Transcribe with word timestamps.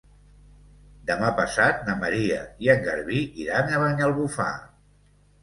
Demà 1.09 1.29
passat 1.39 1.83
na 1.89 1.95
Maria 1.99 2.39
i 2.67 2.73
en 2.75 2.81
Garbí 2.89 3.21
iran 3.45 3.71
a 3.77 3.85
Banyalbufar. 3.85 4.51